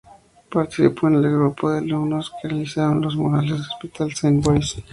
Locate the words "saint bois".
4.15-4.83